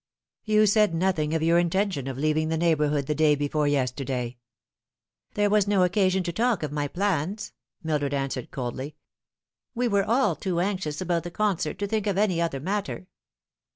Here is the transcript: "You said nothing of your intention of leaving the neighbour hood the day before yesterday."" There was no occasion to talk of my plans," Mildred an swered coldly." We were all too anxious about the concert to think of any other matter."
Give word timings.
"You 0.45 0.65
said 0.65 0.95
nothing 0.95 1.35
of 1.35 1.43
your 1.43 1.59
intention 1.59 2.07
of 2.07 2.17
leaving 2.17 2.49
the 2.49 2.57
neighbour 2.57 2.87
hood 2.87 3.05
the 3.05 3.13
day 3.13 3.35
before 3.35 3.67
yesterday."" 3.67 4.37
There 5.35 5.47
was 5.51 5.67
no 5.67 5.83
occasion 5.83 6.23
to 6.23 6.33
talk 6.33 6.63
of 6.63 6.71
my 6.71 6.87
plans," 6.87 7.53
Mildred 7.83 8.11
an 8.15 8.29
swered 8.31 8.49
coldly." 8.49 8.95
We 9.75 9.87
were 9.87 10.03
all 10.03 10.35
too 10.35 10.59
anxious 10.59 11.01
about 11.01 11.21
the 11.21 11.29
concert 11.29 11.77
to 11.77 11.85
think 11.85 12.07
of 12.07 12.17
any 12.17 12.41
other 12.41 12.59
matter." 12.59 13.09